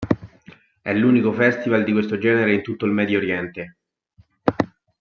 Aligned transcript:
È 0.81 0.91
l'unico 0.95 1.31
festival 1.31 1.83
di 1.83 1.91
questo 1.91 2.17
genere 2.17 2.55
in 2.55 2.63
tutto 2.63 2.87
il 2.87 2.91
Medio 2.91 3.19
Oriente. 3.19 3.77